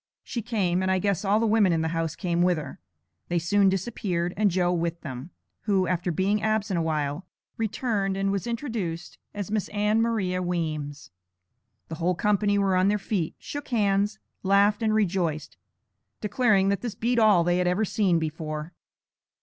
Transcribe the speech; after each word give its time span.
She 0.23 0.41
came, 0.41 0.81
and 0.81 0.89
I 0.89 0.97
guess 0.97 1.23
all 1.23 1.39
the 1.39 1.45
women 1.45 1.71
in 1.71 1.81
the 1.83 1.89
house 1.89 2.15
came 2.15 2.41
with 2.41 2.57
her. 2.57 2.79
They 3.27 3.37
soon 3.37 3.69
disappeared, 3.69 4.33
and 4.35 4.49
Joe 4.49 4.73
with 4.73 5.01
them, 5.01 5.29
who, 5.65 5.85
after 5.85 6.11
being 6.11 6.41
absent 6.41 6.79
a 6.79 6.81
while, 6.81 7.27
returned, 7.55 8.17
and 8.17 8.31
was 8.31 8.47
introduced 8.47 9.19
as 9.35 9.51
Miss 9.51 9.67
Ann 9.69 10.01
Maria 10.01 10.41
Weems. 10.41 11.11
The 11.87 11.97
whole 12.01 12.15
company 12.15 12.57
were 12.57 12.75
on 12.75 12.87
their 12.87 12.97
feet, 12.97 13.35
shook 13.37 13.67
hands, 13.67 14.17
laughed, 14.41 14.81
and 14.81 14.91
rejoiced, 14.95 15.55
declaring 16.19 16.69
that 16.69 16.81
this 16.81 16.95
beat 16.95 17.19
all 17.19 17.43
they 17.43 17.59
had 17.59 17.67
ever 17.67 17.85
seen 17.85 18.17
before. 18.17 18.73